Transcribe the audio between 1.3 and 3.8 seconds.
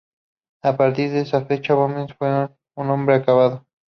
fecha Bohemundo fue un hombre acabado.